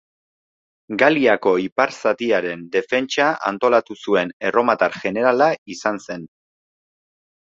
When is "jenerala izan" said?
5.03-6.01